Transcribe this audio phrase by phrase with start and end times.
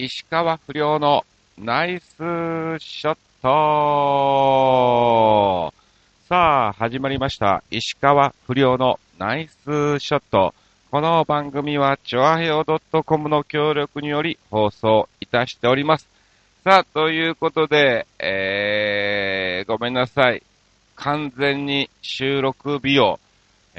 [0.00, 1.24] 石川不良の
[1.58, 2.04] ナイス
[2.78, 3.48] ショット
[6.28, 7.64] さあ、始まりました。
[7.72, 10.54] 石川不良のナイスショット。
[10.92, 16.08] この番組は、チョアヘオ .com の協力により放送いたしております。
[16.62, 20.44] さあ、ということで、えー、ごめんなさい。
[20.94, 23.18] 完全に収録日を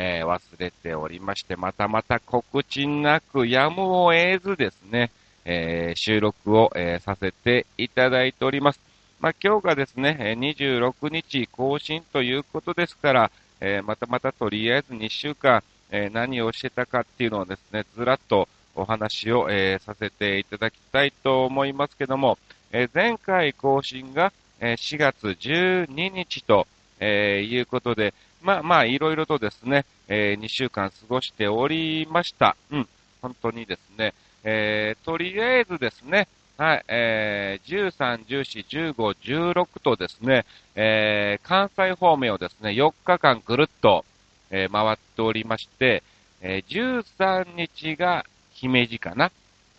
[0.02, 5.12] えー、忘れておりまして、またまた告知なくやむを得ずですね、
[5.52, 8.80] えー、収録を、えー、させていただいております。
[9.20, 22.38] まあ、今日がですね、26日更新ということですから、えまたまたとりあえず2週間、え何をしてたかっていうのをですね、ずらっとお話を、えさせていただきたいと思いますけども、
[22.72, 26.66] え前回更新が、え4月12日と、
[27.02, 32.56] えいうことで、まあまあ、いろいろとですね、えー、2週間過ごしておりました。
[32.72, 32.88] うん、
[33.22, 44.04] 本当にですね、えー、とりあえずですね、はい、えー、13、14、15、16とですね、えー、関西方面をですね、4日間ぐるっと、
[44.52, 46.04] えー、回っておりまして、
[46.42, 49.32] えー、13日が姫路かな。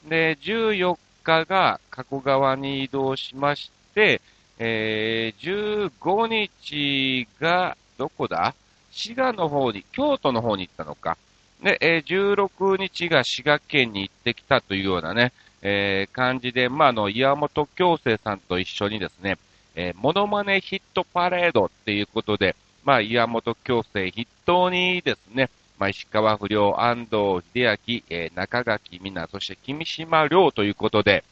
[0.09, 4.23] で、14日が加古川に移動しまして、
[4.59, 8.55] えー、15日が、どこだ？
[8.91, 11.17] 滋賀の方に、京都の方に行ったのか。
[11.63, 19.37] で、えー、16日が滋賀県に行ってきたというようなね、えー、感じで、まあ、あの、岩本京生さんと一緒にですね、
[19.75, 31.25] えー、モノマネヒットパレードっていうことで、まあ、岩本京生筆頭にですね、まあ、石川不良、安藤秀明、えー、中垣美奈、そして君島良ということで、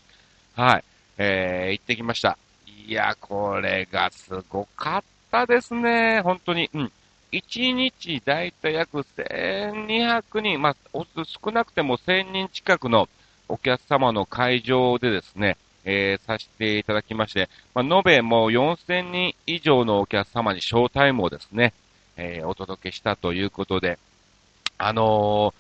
[0.55, 0.85] はい、
[1.19, 2.39] えー、行ってきました。
[2.87, 6.21] いや、これがすごかったですね。
[6.23, 6.71] 本当に。
[6.73, 6.93] うん。
[7.33, 13.09] 1日だいたい約1200人、まあ、少なくても1000人近くの
[13.49, 21.73] お客様の会場でですね、えー、させていただきまして、まあ、延べもう4000人以上のお客様にショータイムをですね、
[22.17, 23.99] えー、お届けしたということで、
[24.77, 25.55] あの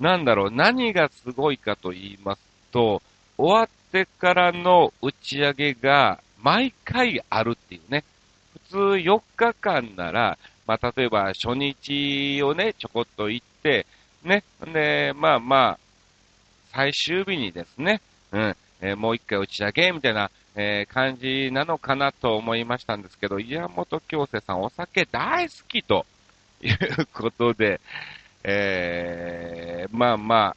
[0.00, 3.02] ー、なんだろう、何がすごいかと言いますと、
[3.38, 8.04] 終わってからの打ち上げが毎回あるっていうね。
[8.68, 13.86] 普通4日間なら、まあ、例えば初日をね、ちょこっと行って、
[14.24, 15.78] ね、で、まあまあ、
[16.72, 18.00] 最終日にですね、
[18.32, 26.04] うん、えー、もう一回打ち上げ、みたいな、えー、感じなのかなと思いましたんですけど、岩本京生さんお酒大好きと
[26.62, 27.80] いうことで、
[28.42, 30.56] えー、まあまあ、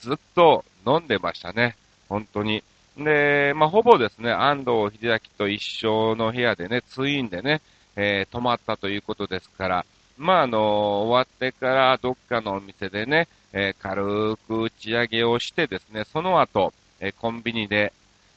[0.00, 1.76] ずっと飲んでましたね。
[2.08, 2.62] 本当に。
[2.96, 7.60] で、まあ、ほぼですね、安藤秀明と一緒の部屋でね、ツインでね、
[7.96, 9.86] えー、泊まったということですから、
[10.16, 17.92] まあ、あの、終わってからどっかのお店でね、えー、軽く打ち上げをしてですね、その後、え、コンビニで、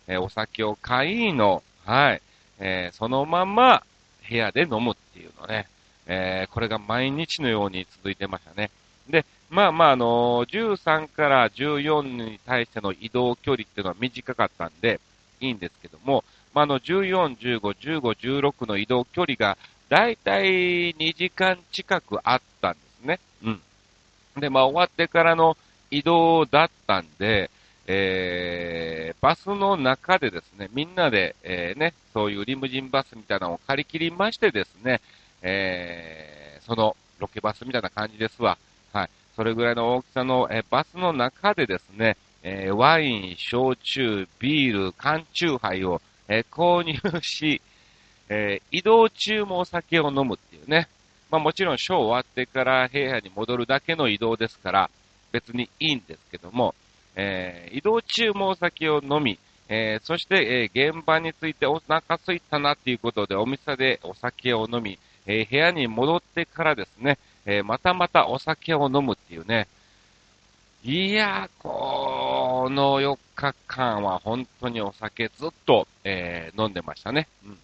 [0.07, 2.21] えお酒を買いの、はい、
[2.59, 3.83] えそのまま
[4.27, 5.67] 部屋で飲むっていうのね、
[6.07, 8.71] えこれが毎日のように続いてましたね。
[9.07, 14.99] で、まあまあ、あの13から14に対しての移動距離っていうのは短かったんで、
[15.41, 16.23] いいんですけども、
[16.53, 19.57] まあ、の、14、15、15、16の移動距離が、
[19.89, 23.19] だいたい2時間近くあったんですね。
[23.43, 23.61] うん。
[24.39, 25.57] で、まあ、終わってからの
[25.91, 27.49] 移動だったんで、
[27.87, 35.01] えー、バスの中でですね、みんなで、えー、ね、そういうリムジンバスみたいなのを借り切りましてですね、
[35.41, 38.59] えー、そのロケバスみたいな感じですわ。
[38.93, 39.09] はい。
[39.35, 47.61] それぐらいの大きさの、えー、バスの中でですね、えー、ワイン、焼酎、ビール、缶チューハイをえー、購入し、
[48.29, 50.87] えー、移動中もお酒を飲むっていうね。
[51.31, 54.89] まあもちろんショー終わってから部屋に戻るだけの移動ですから、
[55.31, 56.73] 別にいいんですけども、
[57.15, 69.67] えー、移動中もお酒を飲み、えー、そして、えー、現場についてお腹空いたなっていうことでお店でお酒を飲み、え、部屋に戻ってからですね、えまたまたお酒を飲むっていうね、
[70.83, 72.18] いやー、こ
[72.69, 77.27] の4日間は本当にお酒ずっと、えー、飲んでましたね。
[77.45, 77.57] うん。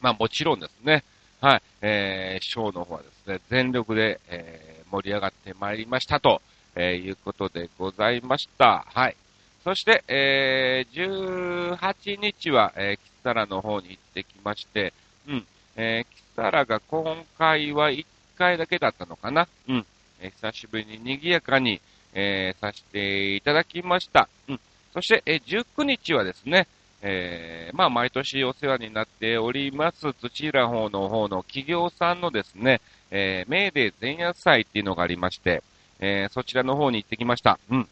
[0.00, 1.04] まあもちろんですね、
[1.40, 6.42] はい、えー、ショーの方はですね、全力で、えー、盛り上がってまいりましたと、
[6.74, 8.84] えー、いうことでございました。
[8.92, 9.16] はい。
[9.64, 14.92] そして、えー、18日は、えー、キサラの方に行ってきまして、
[15.28, 15.46] うん、
[15.76, 18.06] えー、キサラが今回は1
[18.36, 19.48] 回だけだったのかな。
[19.68, 19.86] うん、
[20.20, 21.80] えー、久しぶりに賑やかに、
[22.14, 24.28] えー、させていただきました。
[24.48, 24.60] うん。
[24.92, 26.66] そして、えー、19日はですね、
[27.02, 32.80] えー、まあ、毎年お世話になっております、土浦方の方の企業さんのですね、
[33.10, 35.62] えー、メーデー前夜祭っていうのがありまして、
[36.00, 37.58] えー、そちらの方に行ってきました。
[37.70, 37.88] うん。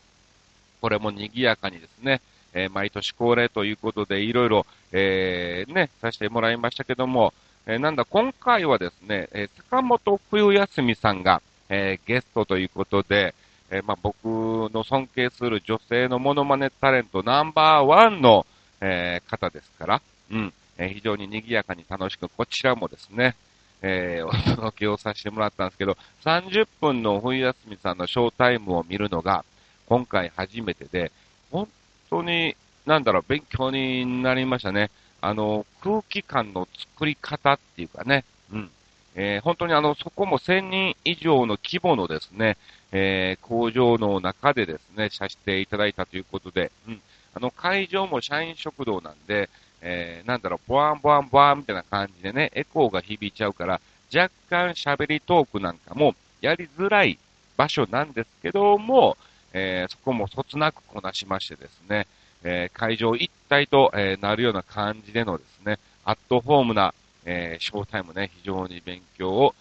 [0.80, 2.20] これも賑やかにですね、
[2.52, 7.32] えー、毎年恒例ということで、いろいろ、えー、ね、させてもらいましたけども、
[7.66, 13.34] えー、なんだ、今回はですね、え坂本冬休みさんが、えゲストということで、
[13.70, 18.46] えまあ、僕の尊敬する女性のモノマネタレントナンバーワンの、
[18.80, 23.34] え方ですから、うん、え非常に賑やかに楽しく、こちらもですね、
[23.82, 29.44] え、お届けをさせてもらったんですけど、30分の冬休みさんのショータイムを見るのが、
[29.86, 31.12] 今回初めてで、
[31.50, 31.68] 本
[32.10, 32.56] 当に、
[32.86, 34.90] なんだろう、勉強になりましたね。
[35.20, 38.70] あの、空気感の作り方っていうかね、うん。
[39.14, 42.56] えー、本当にあの、そこも1000人以上の規模のですね、
[42.92, 47.00] えー、工場の中でですね、させていただいたということで、うん。
[47.34, 49.50] あの、会場も社員食堂なんで、
[49.80, 53.80] えー、なんだろう、ボワンボワンボワンみたいな感じでね、エコーが響いちゃうから、
[54.14, 57.18] 若干喋りトークなんかもやりづらい
[57.56, 59.16] 場所なんですけども、
[59.52, 62.06] えー、そこもそつなくこなしましてですね、
[62.42, 66.94] えー、会場一体と、えー、なるような感じでのですね、アットホームな、
[67.30, 69.54] えー、ショータイムね、非常に勉強を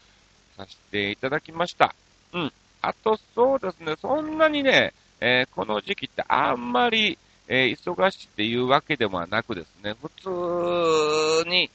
[0.55, 1.93] させていただきました。
[2.31, 2.53] うん。
[2.81, 7.17] あと、そうですね、そんなにね、えー、この時期ってあんまり、
[7.49, 11.69] えー、忙しいっていうわけでもなくですね、普通に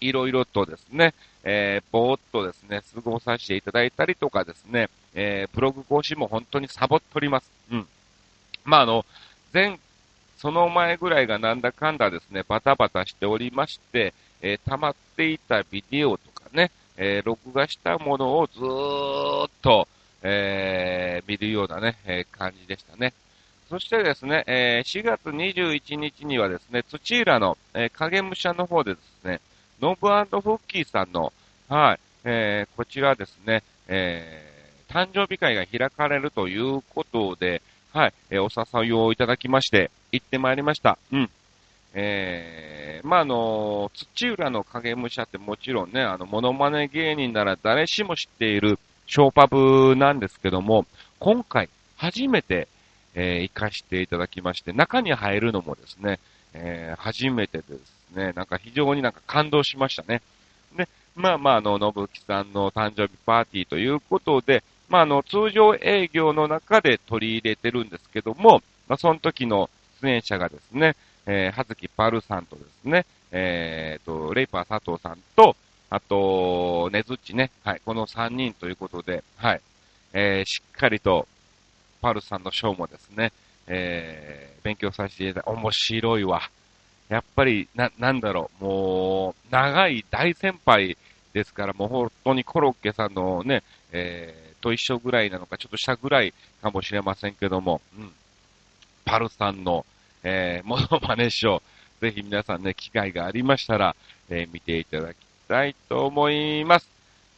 [0.00, 1.12] いろいろとですね、
[1.42, 7.50] えー、ぼーっとですね、過ごさせていただいたりとかですね、えー、ブログ更新も本当にサボっております。
[7.72, 7.88] うん。
[8.64, 9.04] まあ、あの、
[9.52, 9.76] 前、
[10.36, 19.88] その前ぐらいがなんだかんだですね、バタバタしておりまして、えー、溜まっていたビデオとかね、えー、録画したものをずっと、
[20.22, 23.14] えー、見るようなね、え、感じでしたね。
[23.68, 29.40] そしてですね、えー、4月21日にはですね、土浦の、え、影武者の方でですね、
[29.80, 31.32] ノブフッキーさんの、
[31.68, 34.52] はい、え、こちらですね、え、
[34.88, 37.62] 誕生日会が開かれるということで、
[37.92, 40.98] はい、え、お誘いをいただきまして、行ってまいりました。
[41.12, 41.30] うん。
[41.94, 50.86] えー、まあ、の、土浦の影武者ってもちろんね、あの、モノマネ芸人なら誰しも知っているショーパブなんですけども、
[51.18, 52.68] 今回初めて、
[53.14, 56.18] えー、行かしていただきまして、中に入るのもですね、
[56.54, 60.22] えー、初めてですね、なんか非常になんか感動しましたね。
[60.76, 69.68] で、まあまあ、あの、信木さんの誕生日パーティーということで、まああの、通常営業の中で取り入れてるんですけども、まあその時の
[70.02, 70.96] 出演者がですね、
[71.26, 75.56] えー、はずきパルさんとですね、えー、と、レイパー佐藤さんと、
[75.90, 79.60] あと、ねずっちね、はい、この3人ということで、はい、
[80.12, 81.26] えー、しっかりと
[82.00, 83.32] パルさんのショーもですね、
[83.66, 86.42] えー、勉強させていただいて、面白いわ。
[87.08, 90.96] やっぱり、な、なんだろう、もう、長い大先輩
[91.32, 96.32] ですから、もう本当にコロッケさんのね、えー、と一緒ぐらいなのか、ちょっと下ぐらい
[96.62, 98.12] かもしれませんけども、うん。
[99.04, 99.84] パルさんの、
[100.22, 101.62] えー、モノマネショー、
[102.00, 103.94] ぜひ皆さんね、機会がありましたら、
[104.28, 105.16] えー、見ていただき
[105.48, 106.88] たいと思います。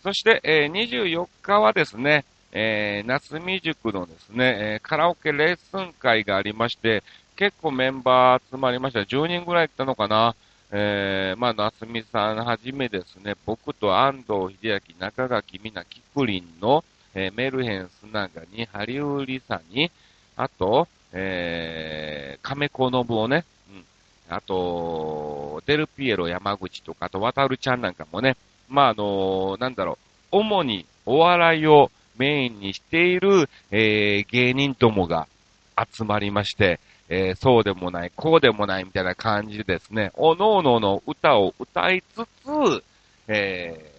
[0.03, 7.03] そして、えー、24日はですね、えー、夏未塾のですね、え、カラオケレッスン会がありまして、
[7.37, 9.01] 結構メンバー集まりました。
[9.01, 10.37] 10人ぐらい来たのかな。
[10.71, 16.85] えー、まあ、夏美さんはじめですね、僕と安藤秀明、中垣みな、キクリンの、
[17.15, 19.91] えー、メルヘン砂がに、ハリウリサに、
[20.37, 23.85] あと、えー、亀子信夫ね、うん。
[24.29, 28.37] あと、デルピエロ山口とか、あと、渡るちゃんなんかもね、
[28.69, 29.97] まあ、あのー、なんだろう、
[30.33, 35.29] 主にお笑いをメインにしている、えー、芸人どもが
[35.77, 42.85] 集まりまして、えー、そうでもない、こうでもないみたいな感じでですね、おのおのの歌を歌いつつ、
[43.29, 43.93] え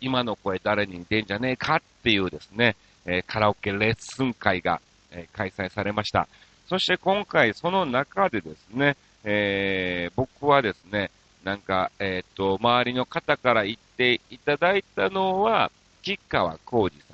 [0.00, 4.80] ー、今の声誰に似てんじゃねえかっていうですね、えー、カラオケレッスン会が、
[5.14, 6.28] え開催されました。
[6.68, 11.10] そして今回その中でですね、え僕はですね、
[11.44, 15.70] なんか、えっ、と、周りの方から言っていただいたのは、
[16.02, 17.04] 吉川浩二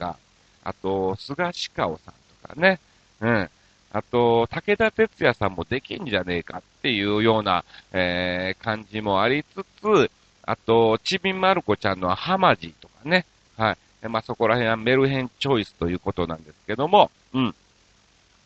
[0.00, 0.16] か、
[0.64, 2.80] あと、菅氏川さんとかね、
[3.20, 3.50] うん。
[3.92, 10.10] あと、武田鉄矢さんもできんじゃねえかっていうような、えー、感じもありつつ、
[10.42, 13.26] あと、ちびまる子ちゃんのハマジとかね、
[13.56, 13.76] はい。
[14.08, 17.54] まあ、そこら辺はメルヘンチョイスということなんですけども、うん。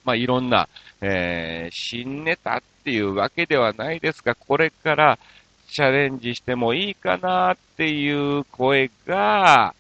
[0.04, 0.68] まあ、いろんな、
[1.00, 5.18] えー、新ネタっていうわけではないですが、これから
[5.68, 9.74] チャレンジしてもいいかなっていう声が、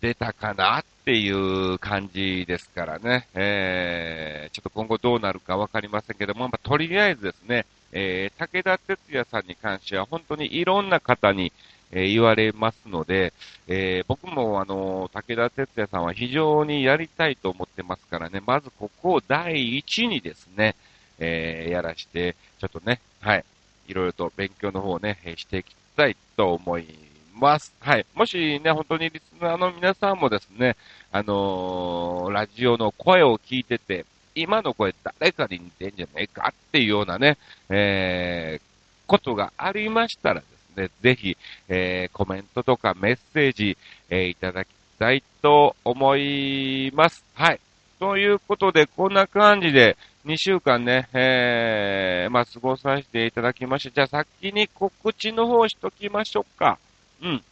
[0.00, 11.52] 出たかなっていう感じですからね、えー、ちょっと今後どうなるかわかりませんけども、まあ、とりあえずですね、えー、武田鉄矢さんに関しては本当にいろんな方に、
[11.92, 13.32] え、言われますので、
[13.68, 20.74] えー、僕もあの、武田鉄矢さんは非常にやりたいと思ってますからね、まずここを第一にですね、
[21.18, 23.44] えー、やらして、ちょっとね、はい、
[23.88, 26.86] いろいろと勉強の方をね、していきたいと思い
[27.34, 27.74] ます。
[27.80, 28.06] はい。
[28.14, 30.76] もしね、本当にリスナーの皆さんもですね、
[31.12, 37.38] あのー、ラジオの声を聞いてて、今の声誰かに似てんじゃないかっていうようなね、
[37.70, 38.62] えー、
[39.06, 41.36] ことがありましたらですね、ぜひ、
[41.68, 43.76] えー、コメントとかメッセージ、
[44.10, 44.68] えー、いただき
[44.98, 47.24] たいと思います。
[47.34, 47.60] はい。
[47.98, 53.94] ということで、こんな感じで、2週間ね、えー、まあ、過ごさせていただきました。
[53.94, 56.78] じゃあ、先に告知の方しときましょうか。
[57.22, 57.42] うん。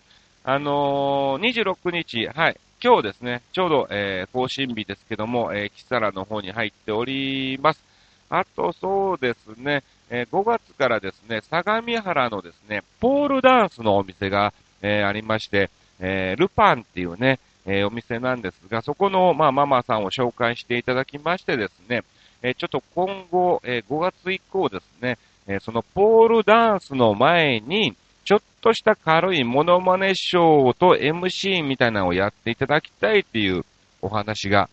[0.42, 2.60] あのー、26日、はい。
[2.82, 7.82] 今日ですね、ちょうど、えー、更新日ですけども、えー、キサラの方に入っております。
[8.28, 15.70] あと、そうですね、えー、5月からですね、相模原のですね、ポールダンスのお店が、えー、ありまして、
[16.00, 22.02] えー、ルパンっていうね、え、お店なんですが、そこの、まあ、ママさんを紹介していただきましてですね、
[22.42, 33.64] え、ちょっと今後、え、5月以降ですね、え、そのポールダンスの前に、ちょっとした軽いモノマネショーと MC みたいなのをやっていただきたいっていう
[34.00, 34.68] お話が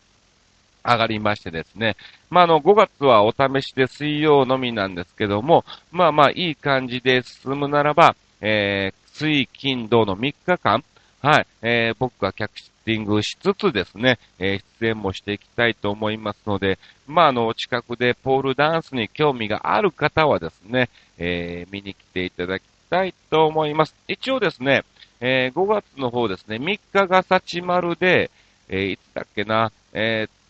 [0.84, 1.96] 上がりましてですね。
[2.30, 10.84] まあ、あの、5月はお試しで水曜のみなんですけども、まあまあ、いい感じで進むならば、えー、水、金、土の3日間、
[11.22, 23.96] はい、えー、僕がキャスティングしつつですね、えー、出演もしていきたいと思いますので、まあ、あの、近くでポールダンスに興味がある方はですね、えー、見に来ていただきたいと思います。
[24.08, 24.84] 一応ですね、
[25.20, 28.32] えー、5月の方ですね、3日が幸丸で、
[28.68, 30.41] えー、いつだっけな、えー、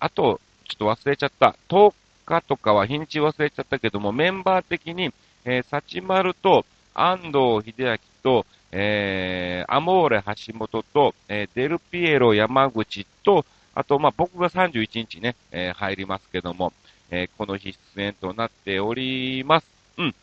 [0.00, 1.56] あと、ちょっと忘れちゃった。
[1.68, 1.94] 10
[2.26, 5.12] 日とかは日にち忘れちゃったけども、メンバー的に、
[5.44, 6.64] えー、幸丸と
[6.94, 16.72] 安藤秀明と、えー、アモーレ橋本と、えー、デルピエロ山口と、あと、まあ、僕が31日ね、えー、入りますけども、
[17.10, 19.66] えー、この日出演となっております。
[19.96, 20.14] うん。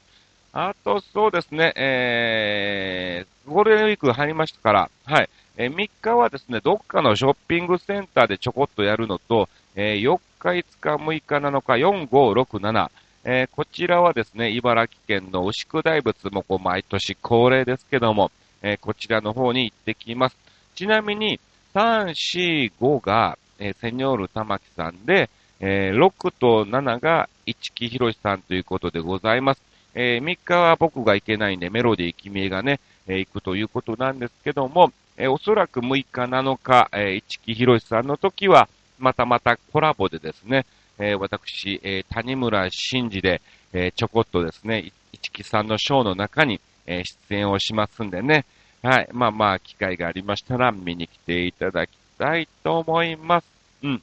[0.54, 5.30] あと、そうですね、えー、ゴールデンウィーク入りましたから、はい。
[5.58, 12.90] えー、3日はですね、どっかのショッピングセンターでちょこっとやるのと、え、4日、5日、6日、7日、4、5、6、7、
[13.26, 20.38] えー、こちらはですね、茨城県の牛久大仏もこう毎年恒例ですけども、えー、こちらの方に行ってきます。
[20.76, 21.40] ちなみに、
[21.74, 25.30] 3、4、5が、えー、セニョール玉木さんで、
[25.60, 29.62] えー、6と7が市木博さんということでございます。
[29.94, 40.66] えー、3日は僕が行けないんで、メロディー君がね、えー、行くということなんですけども、えー、おそらく6日7日、えー、市木博さんの時は、またまたコラボでですね、
[40.98, 43.42] えー、私、えー、谷村新司で、
[43.74, 48.46] えー、ちょこっとですね、市木さんのショーの中に、えー、出演をしますんでね、
[48.82, 53.48] はい、まあまあ、機会がありましたら見に来ていただきたいと思います。
[53.84, 54.02] うん。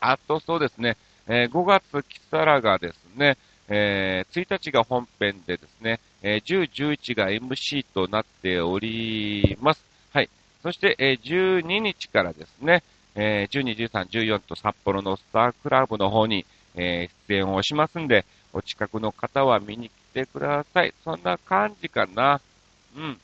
[0.00, 0.96] あとそうですね、
[1.28, 3.36] えー、5月、キサラがですね、
[3.68, 9.84] えー、1日が本編でですね、えー、10、11が MC となっております。
[10.12, 10.28] はい。
[10.62, 12.82] そして、えー、12日からですね、
[13.22, 18.24] えー、12、13、14と札幌のスタークラブの方に、えー、出演をしますんで、
[18.54, 20.94] お近くの方は見に来てください。
[21.04, 22.40] そんな感じかな。
[22.96, 23.18] うん。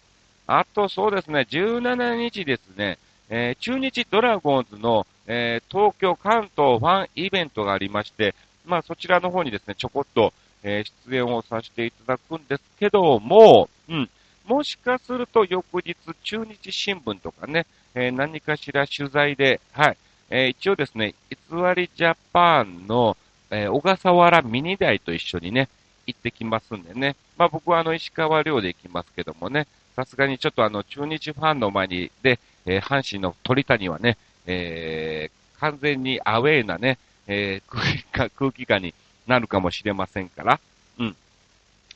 [0.46, 2.98] あと、そうですね、17日ですね、
[3.30, 8.34] えー、中日ドラゴンズの、えー、東京関東ファンイベントがありまして、
[8.66, 14.10] まあ、そちらの方にですね、ちょこっと、えー、出演をさせていただくんですけども、うん。
[14.44, 19.96] もしかすると翌日、中日新聞とかね、えー、何かしら取材で、はい、
[20.28, 21.36] えー、一応ですね、偽
[21.74, 23.16] りジャパンの、
[23.50, 25.70] えー、小笠原ミニダイと一緒にね、
[26.06, 27.16] 行ってきますんでね。
[27.38, 38.94] まあ僕はあの石川遼で行きますけどもね、さすがにちょっとあの中日ファンの前にで、えー、阪神の鳥谷はね、えー、完全にアウェーなね、えー、空気感に
[39.26, 40.60] なるかもしれませんから、
[40.98, 41.16] うん。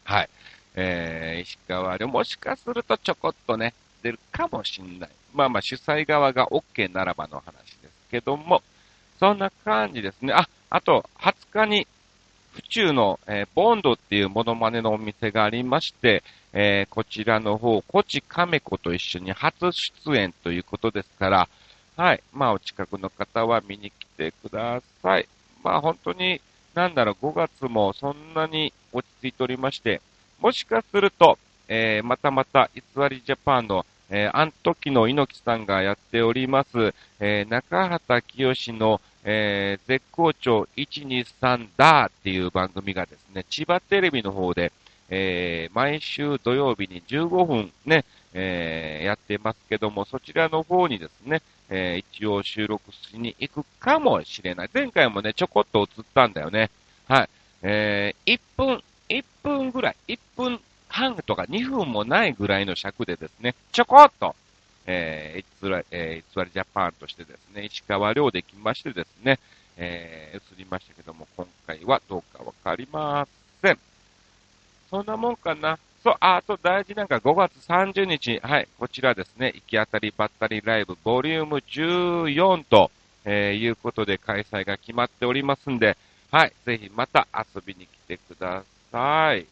[0.04, 0.30] はい。
[0.76, 5.10] えー、石川でもしかするとちょこっとね、出るかもしんない。
[5.32, 8.62] まあまあ主催側が OK ならばの話ですけども、
[9.18, 10.32] そんな感じですね。
[10.32, 11.86] あ、あと、20日に、
[12.52, 21.48] 府中の、えー、ボンドっていうモノマネのお店がありまして、えー、こちらの方、コチカメコと一緒に初出演ということですから、
[21.96, 22.22] はい。
[22.32, 25.28] まあ、お近くの方は見に来てください。
[25.62, 26.40] まあ、本当に、
[26.74, 30.00] なんだろう、5月もそんなに落ち着いておりまして、
[30.40, 44.72] もしかすると、えー、またまた、偽りジャパンの、えー、あん時の猪木さんがやっております、えー、中畑清の、えー、絶好調123だっていう番組がですね、千葉テレビの方で、
[45.10, 54.70] えー、毎週土曜日に15分ね、えー、やってますけども、そちらの方にですね、えー、一応収録しに行くかもしれない。
[54.72, 56.70] 前回もね、ちょこっと映ったんだよね。
[57.08, 57.28] はい。
[57.62, 60.60] えー、1分、1分ぐらい、1分
[60.90, 64.34] 半とか2分もないぐらいの尺でですね、ちょこっと、
[64.86, 69.38] えー、いつわり、えー、いつわりジャパンとしてですね、石川遼できましてですね、
[69.76, 73.26] えー、映りましたけども、今回はどうかわかりま
[73.62, 73.78] せん。
[74.90, 75.78] そんなもんかな。
[76.02, 82.90] そう、あと大事なんか5月30日、はい、こちらですね、行き当たりばったりライブボリューム14と、
[83.24, 85.96] えー、いうことで開催が決まっておりますんで、
[86.32, 89.46] はい、ぜひまた遊びに来てください。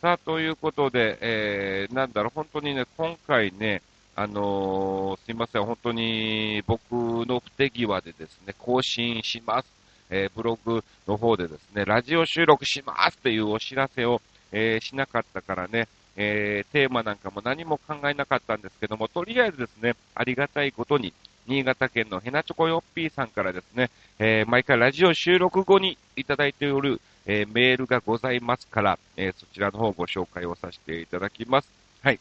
[0.00, 3.80] さあ、ということで、えー、なんだろう、本当にね、今回ね、
[4.14, 9.76] あのー、すいません、本当に僕の不手際でですね、更新します。
[10.10, 14.20] えー、ブログの方でですね、ラジオ収録しますというお知らせを、
[14.52, 21.14] えー、しなかったからね、えー、テーマなんかも何も考えなかったんですけども、とりあえずですね、ありがたいことに、
[21.46, 31.68] 新潟県のヘナチョコヨッピーさんからですね、えー、毎回ラジオ収録後にいただいておる、えー、メールがございますから、えー、そちらの方ご紹介をさせていただきます。
[32.02, 32.20] はい。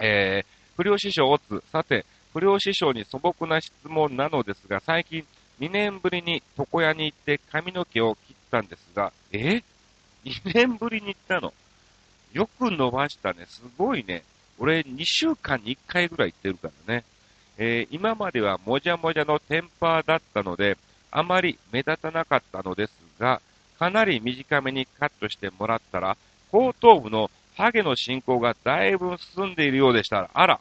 [0.00, 1.62] えー、不良師匠オツ。
[1.70, 5.24] さて、不良師匠に素朴な質問なのですが、最近
[5.60, 9.62] 2年ぶりに床屋に行って髪の毛を切ったんですが、え
[10.24, 11.52] ?2 年ぶりに行ったの？
[12.32, 13.46] よく伸ばしたね。
[13.48, 14.22] すごいね。
[14.58, 17.04] 俺2週間に1回ぐらい行ってるからね。
[17.56, 20.76] えー、今まではもじゃもじゃのテンパーだったので、
[21.10, 23.40] あまり目立たなかったのですが、
[23.78, 26.16] かなり短めにカットしてもらったら、
[26.50, 30.60] 後頭部のハゲの進行がだいぶ進んでいるようでしたら、あら、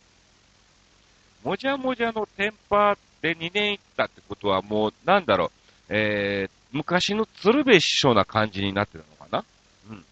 [1.44, 5.52] もじゃもじゃのテンパって2年行ったってことはもう、なんだろう、
[5.90, 9.46] えー、昔の鶴瓶師匠な感じになってたのかな？
[9.90, 10.06] うん。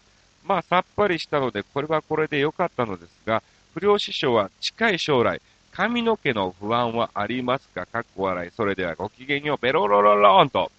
[0.44, 3.42] まあ、さっぱりしたので、これはこれで良かったのですが、
[3.74, 7.84] 不良師匠は近い将来、髪の毛の不安はありますか？
[7.84, 8.50] かっこ笑い。
[8.52, 10.72] それではごきげんよう、ベロロロローンと、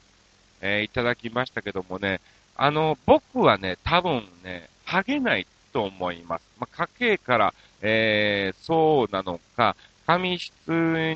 [0.62, 2.20] えー、いただきましたけどもね、
[2.56, 6.46] あの、僕はね、多分ね、ハゲないと思います。
[6.60, 10.54] まあ、家系から、えー、そうなのか、髪質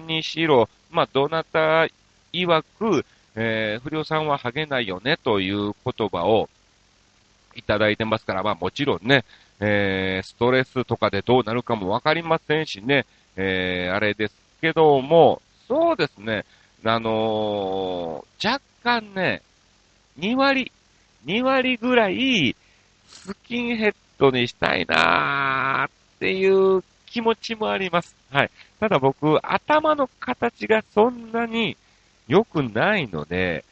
[0.05, 1.87] にしろ、まあ、どなた
[2.33, 6.49] 曰く、えー、不良さんはハゲないよねという言葉を
[7.55, 9.23] いただいてますから、まあもちろんね、
[9.59, 16.45] えー、ストレスとかでどうなるかもわかりませんしね、えー、あれですけども、そうですね、
[16.83, 19.41] あのー、若干ね、
[20.19, 20.71] 2割、
[21.25, 22.55] 2割ぐらい、
[23.07, 28.15] スキンヘッドにしたいなーっていう気持ちもあります。
[28.31, 28.51] はい。
[28.79, 31.77] ただ僕、頭の形がそんなに
[32.27, 33.65] 良くないので、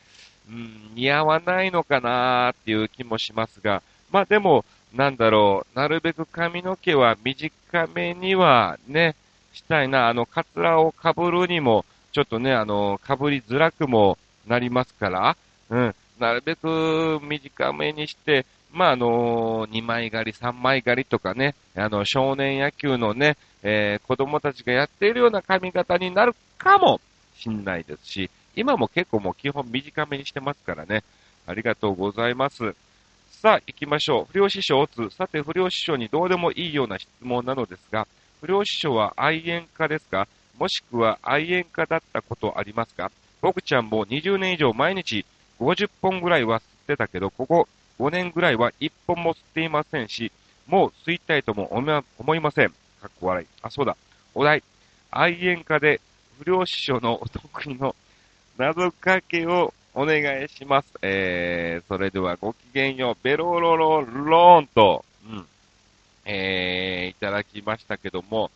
[0.50, 9.16] うん、似合わないのかなーっていう気もしますが、まあでも、なんだろう、なるべく髪の毛は短めにはね、
[9.54, 14.18] したいな、あの、カツラを被るにも、ちょっとね、あの、被りづらくも
[14.50, 15.38] なりますから、
[15.70, 27.00] うん、なるべく短めにして、まあ、あの、2枚狩り、3枚狩りとかね、あの、少年野球のね、えー、子供たちがやっているような髪型になるかも
[27.36, 31.04] しんないですし、今も結構もう基本短めにしてますからね。
[31.48, 32.76] ありがとうございます。
[33.32, 34.32] さあ、行きましょう。
[34.32, 35.10] 不良師匠オツ。
[35.12, 38.08] さて、不良師匠にどうでもいいような質問なのですが、
[38.42, 40.28] 不良師匠は愛煙家ですか？
[40.58, 43.12] もしくは愛煙家だったことありますか？
[43.42, 45.26] 僕ちゃんも20年以上毎日
[45.60, 47.68] 50本ぐらいは吸ってたけど、ここ
[48.00, 50.32] 5年ぐらいは1本も吸っていませんし、
[50.68, 51.72] もう吸いたいとも
[52.18, 52.70] 思いません。
[52.70, 53.48] かっこ笑い。
[53.62, 53.98] あ、そうだ。
[54.34, 54.64] お題。
[55.12, 56.00] 愛煙家で
[56.40, 57.96] 不良師匠のお得意の
[58.58, 60.88] 謎かけをお願いします。
[61.02, 63.18] えー、それではごきげんよう。
[63.24, 65.46] ベロロロローンと、うん、
[66.26, 68.52] えー、いただきましたけども、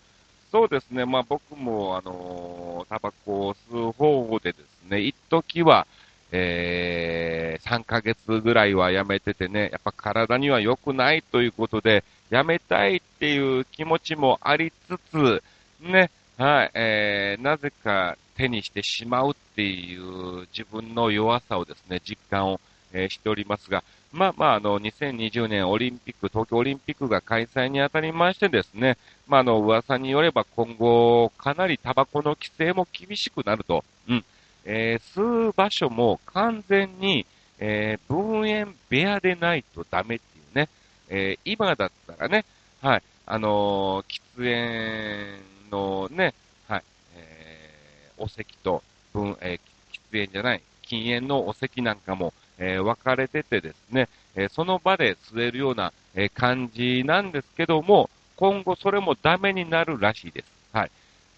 [0.53, 1.03] そうですね。
[1.03, 5.87] まあ僕も、あのー、タバコを吸う方でですね、一時は、
[6.31, 15.43] えー、3ヶ月ぐらいはやめててね、やっぱ体には良くないということで、やめたいっていう気持ちもありつつ、
[15.81, 22.61] ね、はい、えー、なぜか手にしてしまうっていう自分の弱さをですね、実感を、
[22.93, 28.97] えー、しておりますが、まあまあ、あの、2020年オリンピック、東京オリンピックが開催にあたりましてですね、
[29.27, 33.83] まあ、あの、噂によれば今後、かなりタバコの規制も厳しくなると。
[34.07, 34.25] うん。
[34.65, 37.25] えー、吸う場所も完全に、
[37.59, 40.69] えー、分煙部屋でないとダメっていうね、
[41.09, 42.45] えー、今だったらね、
[42.81, 46.33] はい、あのー、喫煙のね、
[46.67, 46.83] はい、
[47.15, 60.47] えー、お席と分、えー、喫煙じゃない、禁煙のお席なんかも、えー、分かれててですね、えー、その場で吸えるような、えー、感じなんですけども、今後それもダメになるらしいです。
[60.71, 60.91] はい。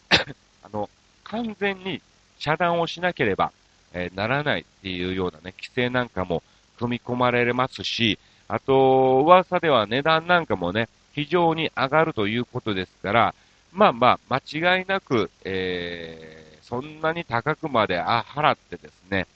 [0.63, 0.89] あの、
[1.23, 2.01] 完全に
[2.39, 3.51] 遮断をしなければ、
[3.93, 6.43] え、ならないっていうようなね、規制なんかも
[6.77, 13.35] 組み込まれますし、あと、噂では値段なんかもね、非常に上がるということですから、
[13.71, 19.27] まあまあ、間違いなく、えー、そんなに高くまであ払ってですね、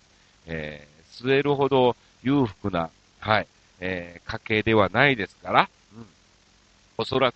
[0.45, 3.47] えー、吸えるほど裕福な、はい、
[3.79, 6.05] えー、家計ではないですから、うん、
[6.97, 7.35] おそらく、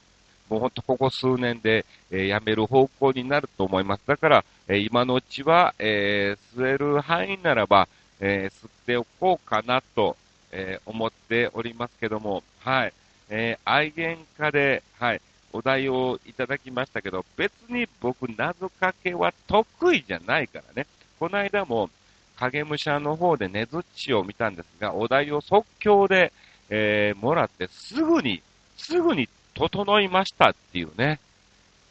[0.49, 4.03] もうほんとここ数年で、えー、やめる方向になると思います。
[4.05, 7.87] だから、えー、今のうちは、えー、吸える範囲ならば、
[8.19, 10.15] えー、吸っておこうかなと、
[10.51, 12.93] えー、思っておりますけども、はい。
[13.29, 15.21] えー、愛犬家で、はい。
[15.51, 20.87] お題をいただきましたけど、別に僕、謎かけは得意じゃないからね。
[21.19, 21.89] この間も、
[22.37, 26.31] 影武者の方でねずっちを見たんですが、お題を即興で、
[26.69, 28.41] えー、もらって、すぐに、
[28.77, 31.19] すぐに整いましたっていうね。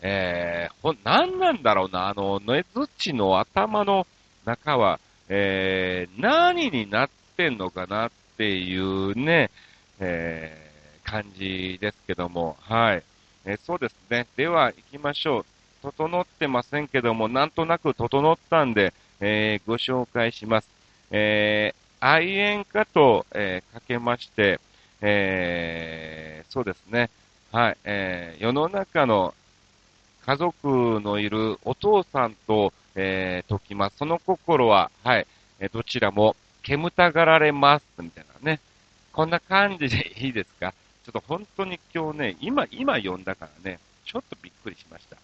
[0.00, 4.06] えー、ほ、なんなんだろうな、あの、ねずっちの頭の
[4.44, 9.50] 中は、えー、何になってんのかなっていうね、
[10.00, 13.04] えー、感じですけども、はい。
[13.44, 14.26] えー、そうですね。
[14.36, 15.44] では、行きましょう。
[15.82, 18.92] 整ってませんけども、なんとなく整ったんで、
[19.24, 20.68] えー、ご紹介します。
[21.12, 24.58] えー、愛煙家と、えー、かけまして、
[25.00, 27.08] えー、そうですね。
[27.52, 29.32] はい、えー、世の中の
[30.26, 33.98] 家族のいるお父さんと、えー、解きます。
[33.98, 35.26] その心は、はい、
[35.60, 38.58] え、どちらも煙たがられます、みたいなね。
[39.12, 40.74] こんな感じでいいですか？
[41.04, 45.16] ちょっと本当に今日ね、今、今読んだからね、ちょっとびっくりしました。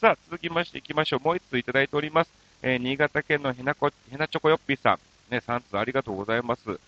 [0.00, 1.20] さあ、続きまして行きましょう。
[1.20, 2.30] もう一ついただいております。
[2.62, 4.98] えー、新潟県のへなこ、へなチョコよっぴーさん。
[5.32, 6.78] ね、3つありがとうございます。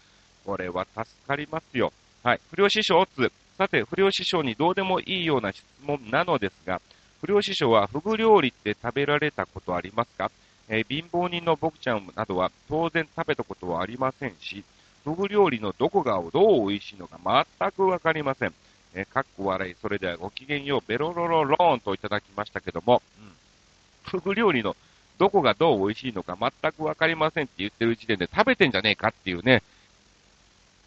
[0.44, 1.92] これは助かりますよ。
[2.22, 2.40] はい。
[2.50, 3.30] 不良師匠つ。
[3.56, 6.80] さて、不良師匠にどうでもいいような質問なのですが、
[7.20, 10.30] 不良師匠はフグ料理って食べられたことありますか？
[10.68, 14.62] えー、貧乏人の僕ちゃんなどは当然食べたことはありませんし、
[15.04, 17.18] フグ料理のどこがどう美味しいのか
[17.60, 18.54] 全くわかりません。
[18.94, 23.32] えー、かっこ笑い、それではごきげんよう、ベロロロローンといただきましたけども、うん、
[24.02, 24.76] フグ料理の
[25.18, 29.62] どこがどう美味しいのか全くわかりませんって言ってる時点で食べてんじゃねえかっていうね、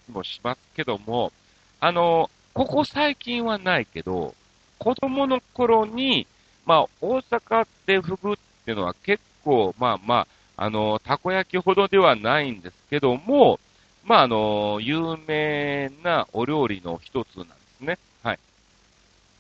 [0.10, 1.32] もしますけども、
[1.80, 4.36] あの、ここ最近はないけど、
[4.78, 6.28] 子供の頃に、
[6.66, 13.60] まあ、大阪ってフグっていうのは結構、まあまあ、あの、たこ焼きほどではないんですけども、
[14.04, 18.00] まあ、あの、有名なお料理の一つなんですね。
[18.24, 18.36] はい。
[18.36, 18.42] って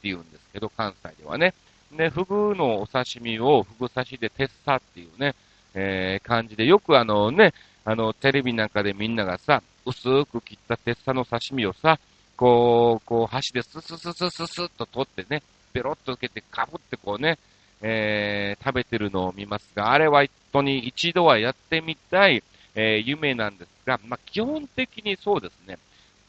[0.04, 1.54] 言うんですけど、関西ではね。
[1.97, 5.36] で、フグのお刺身をフグ刺しで鉄砂っていうね、
[5.73, 7.54] えー、感じで、よくあのね、
[7.86, 11.99] あの、テレビなんかでみんながさ、薄く切った鉄砂の刺身をさ、
[12.38, 17.38] こう、こう、箸でススススススッと取ってね、ペロッと受けてかぶってこうね、
[17.82, 22.43] えー、食べてるのを見ますが、あれは本当に一度はやってみたい、
[22.75, 25.77] えー、夢なんですが、まあ、基本的にそうですね。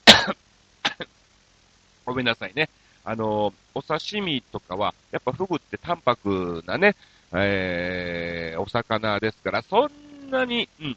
[2.05, 2.69] ごめんなさいね。
[3.05, 6.95] あの、お刺身とかは、やっぱフグって淡白なね、
[7.33, 10.97] えー、お魚ですから、そんなに、うん、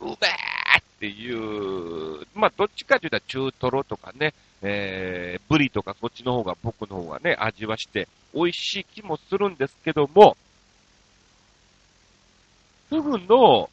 [0.00, 0.16] うべーっ
[0.98, 10.36] ていう、まあ、どっちかというと中トロとかね、えー、ブリとかそっちの方が僕の方がね、味はして美味しい気もするんですけども、
[12.88, 13.68] フグの、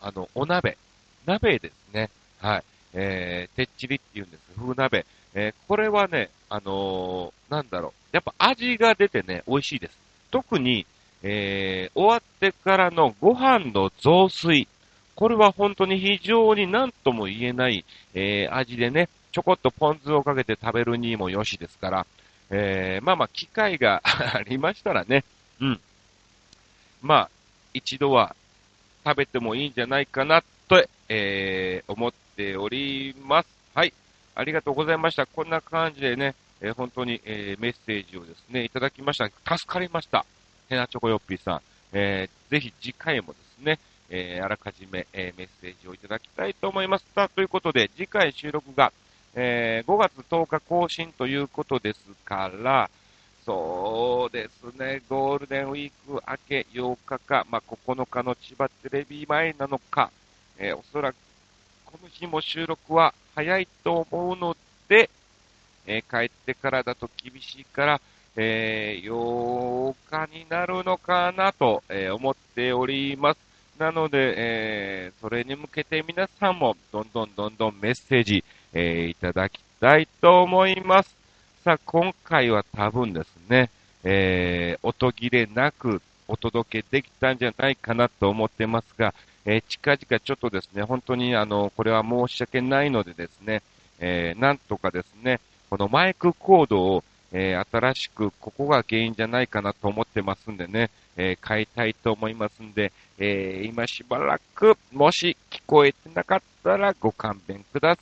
[0.00, 0.76] あの、お鍋、
[1.26, 2.10] 鍋ですね。
[2.38, 2.64] はい。
[2.94, 4.42] えー、てっちりって言うんです。
[4.56, 5.04] フグ鍋。
[5.34, 7.92] えー、これはね、あのー、なんだろう。
[8.12, 9.98] やっぱ味が出てね、美味しいです。
[10.30, 10.86] 特に、
[11.22, 14.68] えー、終わってからのご飯の雑炊。
[15.14, 17.84] これは本当に非常に何とも言えない、
[18.14, 22.06] えー、味でね、ちょこっとポン酢をかけて食べるにもよしですから、
[22.50, 25.24] えー、まあまあ、機会が ありましたらね、
[25.60, 25.80] うん。
[27.02, 27.30] まあ、
[27.74, 28.34] 一度は
[29.04, 33.48] 食べてもいいんじゃないかなと、えー、思っております。
[33.74, 33.92] はい。
[34.38, 35.26] ありがとうございました。
[35.26, 39.26] こんな感じでね、えー、本当に、えー、メッセージをですね、いただきました。
[39.56, 40.24] 助かりました。
[40.68, 41.60] ヘナチョコヨッピーさん。
[41.92, 47.06] えー、ぜひ次回もですね、え、あらかじめ、え、メッセージをいただきたいと思います。
[47.16, 48.92] さあ、ということで、次回収録が、
[49.34, 52.88] えー、5月10日更新ということですから、
[53.44, 60.12] そうですね、ゴールデンウィーク明け8日か、まあ、9日の千葉テレビ前なのか、
[60.58, 61.16] え、おそらく
[61.90, 64.54] この日も収録は早いと思うの
[64.88, 65.08] で、
[65.86, 68.00] えー、帰ってからだと厳しいから、
[68.36, 73.38] えー、8日になるのかなと、えー、思っております。
[73.78, 81.16] なので、えー、それに向けて皆さんもどんどんどんどんメッセージ、えー、いただきたいと思います。
[81.64, 83.70] さあ、今回は多分ですね、
[84.04, 89.14] えー、音切れなくお届けできたんじゃないかなと思ってますが、
[89.50, 93.62] えー、近々ちょっとですね、本当にあの、これは申し訳ないのでですね、
[93.98, 107.96] えー、なんとかですね、このマイクコードを、えー、新しく、ここが原因じゃないかなと思ってますんでね、えー、買いたいと思いますんで、えー、今しばらく、もし聞こえてなかったらご勘弁くだ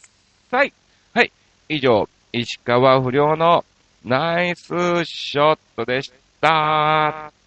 [0.51, 0.73] さい。
[1.15, 1.31] はい。
[1.69, 3.65] 以上、石川不良の
[4.05, 4.67] ナイス
[5.05, 7.46] ショットでした。